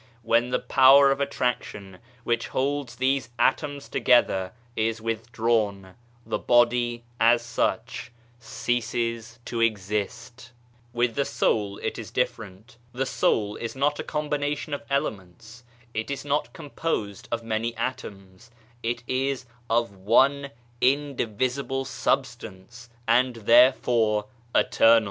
When 0.23 0.49
the 0.49 0.57
power 0.57 1.11
of 1.11 1.19
attrac 1.19 1.61
tion, 1.61 1.99
which 2.23 2.47
holds 2.47 2.95
these 2.95 3.29
atoms 3.37 3.87
together, 3.87 4.51
is 4.75 4.99
withdrawn, 4.99 5.93
the 6.25 6.39
body, 6.39 7.03
as 7.19 7.43
such, 7.43 8.11
ceases 8.39 9.37
to 9.45 9.61
exist. 9.61 10.53
With 10.91 11.13
the 11.13 11.23
Soul 11.23 11.77
it 11.83 11.99
is 11.99 12.09
different. 12.09 12.77
The 12.93 13.05
Soul 13.05 13.55
is 13.57 13.75
not 13.75 13.99
a 13.99 14.03
com 14.03 14.27
bination 14.27 14.73
of 14.73 14.81
elements, 14.89 15.63
it 15.93 16.09
is 16.09 16.25
not 16.25 16.51
composed 16.51 17.27
of 17.31 17.43
many 17.43 17.77
atoms, 17.77 18.49
it 18.81 19.03
is 19.05 19.45
of 19.69 19.95
one 19.95 20.49
indivisible 20.81 21.85
substance 21.85 22.89
and 23.07 23.35
therefore 23.35 24.25
eternal. 24.55 24.99